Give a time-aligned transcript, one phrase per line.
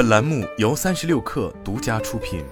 [0.00, 2.42] 本栏目由三十六氪独家出品。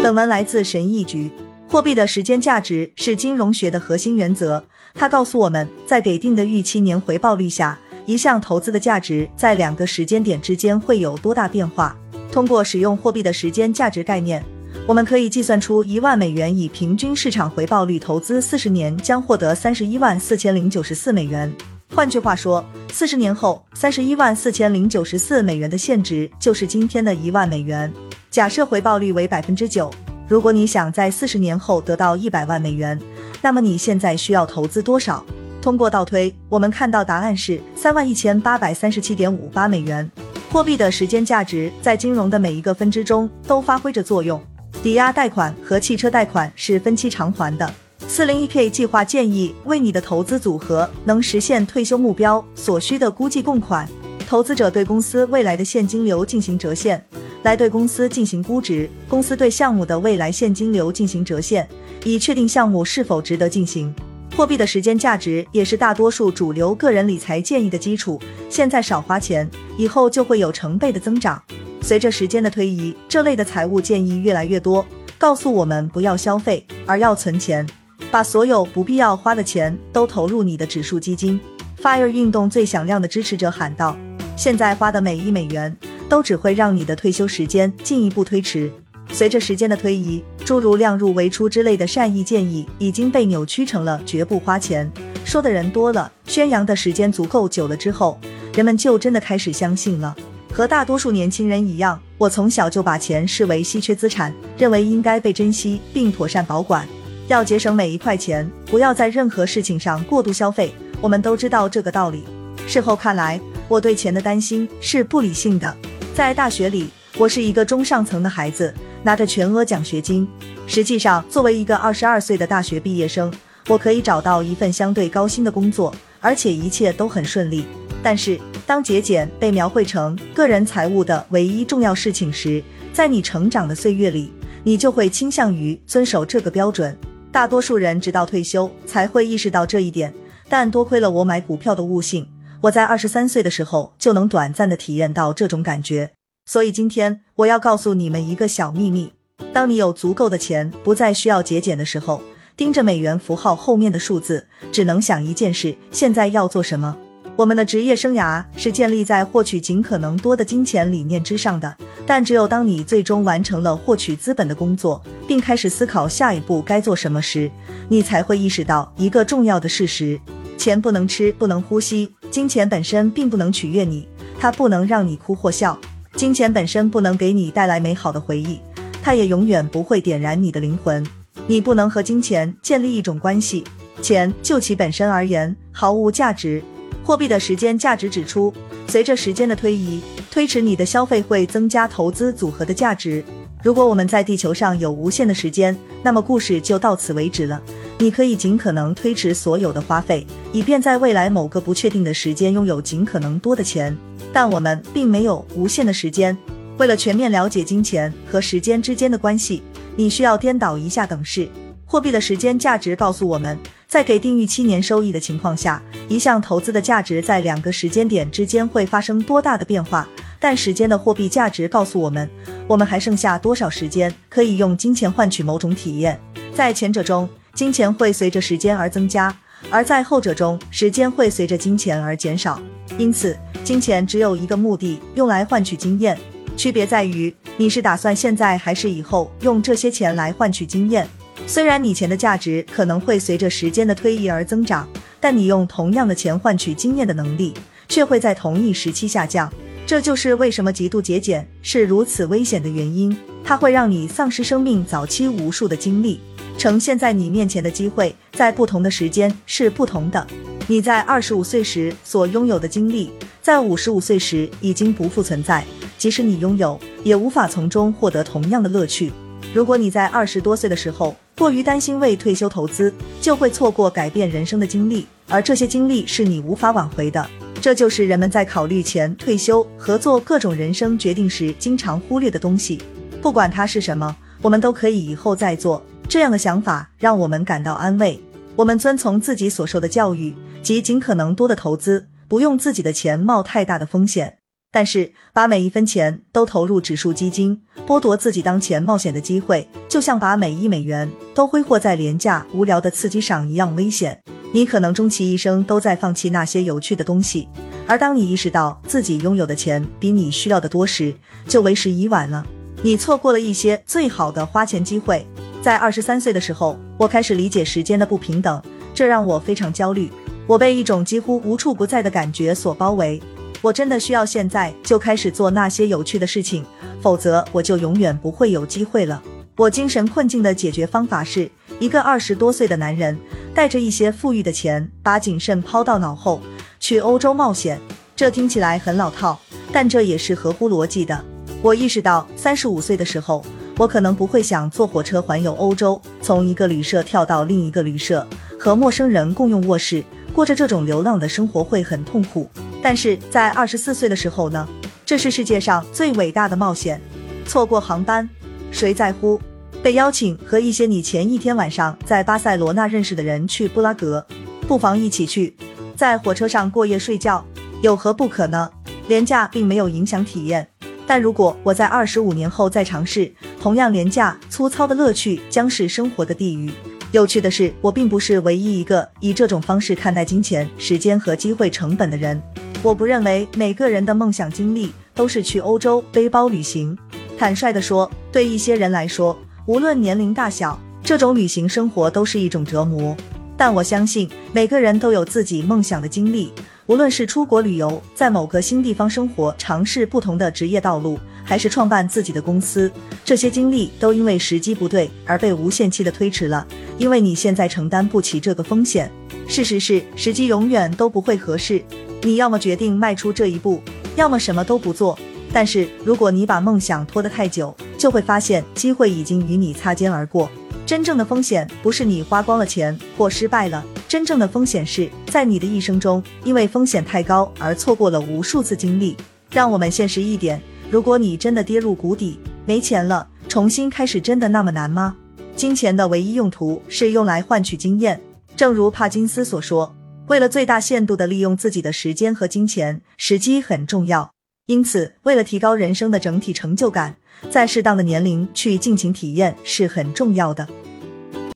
[0.00, 1.28] 本文来自神意局。
[1.68, 4.62] 货币的时间价值是金融学的核心原则，
[4.94, 7.76] 它告诉我们在给定的预期年回报率下，
[8.06, 11.96] 一项投资的价值在两个时间点之间会有多大变化。
[12.30, 14.40] 通过使用货币的时间价值概念，
[14.86, 21.52] 我们可以计算出一万美元以平均市场回报率投资四十年将获得三十一万四千零九十四美元。
[21.92, 27.92] 换句话说，四十年后，三十一万四千零九十四美元的现值就是今天的一万美元。
[28.30, 29.90] 假设回报率为百分之九。
[30.28, 32.96] 如果你想在四十年后得到一百万美元，
[33.42, 35.24] 那么你现在需要投资多少？
[35.60, 40.08] 通过倒推，我们看到答案是三万一千八百三十七点五八美元。
[40.52, 44.40] 货币的时间价值在金融的每一个分支中都发挥着作用。
[44.82, 47.74] 抵押贷款和汽车贷款是分期偿还的。
[48.12, 53.88] 四零一 K 计划建议为你的投资组合能实现退休目标所需的估计供款。
[54.26, 57.00] 投资者对公司未来的现金流进行折现。
[57.44, 61.68] 来对公司进行估值，公司对项目的未来现金流进行折现，
[62.02, 63.94] 以确定项目是否值得进行。
[64.36, 68.20] 货币的时间价值也是大多数主流个人理财建议的基础。
[68.48, 71.40] 现在少花钱，以后就会有成倍的增长。
[71.80, 74.84] 随着时间的推移，这类的财务建议越来越多，
[75.16, 77.64] 告诉我们不要消费，而要存钱，
[78.10, 81.40] 把所有不必要花的钱都投入你的指数基金。
[81.82, 83.96] Fire 运动最响亮的支持者喊道
[84.36, 85.76] ：“现在花的每一美元。”
[86.10, 88.68] 都只会让你的退休时间进一步推迟。
[89.12, 94.90] 随着时间的推移，诸如量入为出之类的善意建议已经被扭曲成了绝不花钱。
[95.24, 98.18] 说的人多了，宣扬的时间足够久了之后，
[98.56, 100.16] 人们就真的开始相信了。
[100.52, 106.88] 和大多数年轻人一样，我从小就把钱视为稀缺资产，认为应该被珍惜并妥善保管，
[107.30, 110.74] 要节省每一块钱，不要在任何事情上过度消费。
[111.00, 112.24] 我们都知道这个道理。
[112.66, 115.76] 事后看来，我对钱的担心是不理性的。
[116.12, 120.26] 在大学里，我是一个中上层的孩子，拿着全额奖学金。
[120.66, 123.32] 实际上，作为一个二十二岁的大学毕业生，
[123.68, 127.64] 我可以找到一份相对高薪的工作，而且一切都很顺利。
[128.02, 132.60] 但是，当节俭被描绘成个人财务的唯一重要事情时，
[132.92, 134.32] 在你成长的岁月里，
[134.64, 136.98] 你就会倾向于遵守这个标准。
[137.32, 140.12] 大多数人直到退休才会意识到这一点，
[140.48, 142.26] 但多亏了我买股票的悟性。
[142.62, 146.10] 我在二十三岁的时候就能短暂的体验到这种感觉，
[146.44, 149.12] 所以今天我要告诉你们一个小秘密：
[149.52, 152.20] 当你有足够的钱，不再需要节俭的时候，
[152.56, 156.96] 盯着美元符号后面的数字，只能想一件事：现在要做什么？
[157.36, 161.74] 我们的职业生涯是建立在获取尽可能多的金钱理念之上的，
[162.04, 167.48] 但只有当你最终完成了获取资本的工作，并开始思考下一步该做什么时，
[167.88, 170.20] 你才会意识到一个重要的事实。
[170.58, 172.12] 钱不能吃，不能呼吸。
[172.32, 174.08] 金钱本身并不能取悦你，
[174.40, 175.78] 它不能让你哭或笑。
[176.16, 178.58] 金钱本身不能给你带来美好的回忆，
[179.04, 181.06] 它也永远不会点燃你的灵魂。
[181.46, 183.62] 你不能和金钱建立一种关系，
[184.02, 186.60] 钱就其本身而言毫无价值。
[187.04, 188.52] 货币的时间价值指出，
[188.88, 193.24] 随着时间的推移，推迟你的消费会增加投资组合的价值。
[193.62, 197.60] 如果我们在地球上有无限的时间，那么故事就到此为止了。
[197.98, 203.94] 你可以尽可能推迟所有的花费，以便在未来某个不确定的时间拥有尽可能多的钱。
[204.32, 206.36] 但我们并没有无限的时间。
[206.78, 209.62] 为了全面了解金钱和时间之间的关系，
[209.96, 211.46] 你需要颠倒一下等式。
[211.84, 220.08] 货币的时间价值告诉我们，在给定预期年收益的情况下，一项投资的价值在两个时间点之间会发生多大的变化。
[220.40, 222.28] 但时间的货币价值告诉我们，
[222.66, 226.20] 我们还剩下多少时间可以用金钱换取某种体验。
[226.54, 227.28] 在前者中。
[227.52, 229.36] 金钱会随着时间而增加，
[229.70, 232.62] 而在后者中，时间会随着金钱而减少。
[232.96, 236.16] 因此，金钱只有一个目的，用来换取经验。
[236.56, 241.06] 区别在于，你是打算现在还是以后用这些钱来换取经验。
[241.44, 247.52] 虽然你钱的价值可能会随着时间的推移而增长，但你用同样的钱换取经验的能力
[247.88, 249.52] 却会在同一时期下降。
[249.86, 253.16] 这就是为什么极度节俭是如此危险的原因。
[253.42, 256.20] 它会让你丧失生命早期无数的经历。
[256.56, 260.24] 呈现在你面前的机会，在不同的时间是不同的。
[260.68, 263.10] 你在二十五岁时所拥有的经历，
[263.40, 265.64] 在五十五岁时已经不复存在。
[265.96, 269.10] 即使你拥有，也无法从中获得同样的乐趣。
[269.52, 277.26] 如果你在二十多岁的时候过于担心为退休投资，就会错过改变人生的经历，而这些经历是你无法挽回的。
[277.60, 282.80] 这就是人们在考虑前退休和做各种人生决定时经常忽略的东西。
[283.20, 285.84] 不管它是什么，我们都可以以后再做。
[286.08, 288.18] 这样的想法让我们感到安慰。
[288.56, 294.38] 我们遵从自己所受的教育，及尽可能多的投资，不用自己的钱冒太大的风险。
[294.72, 304.22] 但是，把每一分钱都投入指数基金，剥夺自己当前冒险的机会，就像把每一美元都挥霍在廉价无聊的刺激上一样危险。
[304.52, 307.48] 你可能终其一生都在放弃那些有趣的东西，
[307.86, 311.14] 而当你意识到自己拥有的钱比你需要的多时，
[311.46, 312.44] 就为时已晚了。
[312.82, 315.26] 你错过了一些最好的花钱机会。
[315.62, 318.60] 在二十三岁的时候，我开始理解时间的不平等，
[318.94, 320.10] 这让我非常焦虑。
[320.46, 323.22] 我被一种几乎无处不在的感觉所包围。
[323.62, 326.64] 我真的需要现在就开始做那些有趣的事情，
[327.00, 329.22] 否则我就永远不会有机会了。
[329.56, 331.50] 我精神困境的解决方法是
[331.80, 333.18] 一个二十多岁的男人
[333.54, 336.40] 带着一些富裕的钱，把谨慎抛到脑后，
[336.78, 337.80] 去欧洲冒险。
[338.14, 339.40] 这听起来很老套，
[339.72, 341.24] 但这也是合乎逻辑的。
[341.62, 343.42] 我意识到三十五岁的时候，
[343.78, 348.26] 我可能不会想坐火车环游欧洲，从一个旅社跳到另一个旅社，
[348.58, 350.04] 和陌生人共用卧室，
[350.34, 352.46] 过着这种流浪的生活会很痛苦。
[352.82, 354.68] 但是在二十四岁的时候呢？
[355.06, 357.00] 这是世界上最伟大的冒险。
[357.44, 358.28] 错过航班，
[358.70, 359.40] 谁在乎？
[359.82, 364.24] 被邀请和一些你前一天晚上在巴塞罗那认识的人去布拉格，
[364.68, 365.56] 不妨一起去。
[365.96, 367.42] 在火车上过夜睡觉，
[367.80, 368.70] 有何不可呢？
[369.08, 370.68] 廉价并没有影响体验。
[371.06, 376.70] 但如果我在二十五年后再尝试，同样廉价粗糙的乐趣将是生活的地狱。
[377.10, 382.40] 有趣的是，我并不是唯一一个以这种方式看待金钱、时间和机会成本的人。
[382.82, 386.96] 我不认为每个人的梦想经历都是去欧洲背包旅行。
[387.36, 389.36] 坦率地说，对一些人来说，
[389.70, 393.16] 无论年龄大小，这种旅行生活都是一种折磨。
[393.56, 396.52] 但我相信，每个人都有自己梦想的经历。
[396.86, 402.90] 无论是出国旅游，在某个新地方生活，尝试不同的职业道路，还是创办自己的公司，
[403.24, 406.66] 这些经历都因为时机不对而被无限期的推迟了。
[406.98, 409.08] 因为你现在承担不起这个风险。
[409.46, 411.80] 事实是，时机永远都不会合适。
[412.22, 413.80] 你要么决定迈出这一步，
[414.16, 415.16] 要么什么都不做。
[415.52, 420.50] 但是如果你把梦想拖得太久，就会发现机会已经与你擦肩而过。
[420.86, 429.14] 真正的风险不是你花光了钱或失败了，真正的风险是在你的一生中，因为风险太高而错过了无数次经历。
[429.50, 430.58] 让我们现实一点，
[430.90, 435.14] 如果你真的跌入谷底，没钱了，重新开始真的那么难吗？
[435.54, 438.18] 金钱的唯一用途是用来换取经验，
[438.56, 439.94] 正如帕金斯所说。
[440.28, 444.30] 为了最大限度地利用自己的时间和金钱，时机很重要。
[444.70, 447.16] 因此，为了提高人生的整体成就感，
[447.50, 450.64] 在适当的年龄去尽情体验是很重要的。